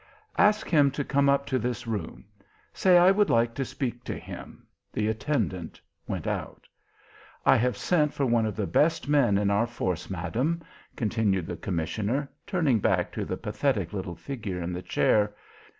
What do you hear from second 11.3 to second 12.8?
the commissioner, turning